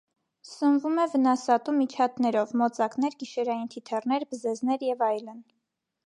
Սնվում 0.51 0.95
է 1.01 1.03
վնասատու 1.09 1.73
միջատներով 1.81 2.53
(մոծակներ, 2.61 3.17
գիշերային 3.23 3.69
թիթեռներ, 3.75 4.25
բզեզներ 4.31 4.87
և 4.89 5.05
այլն)։ 5.09 5.37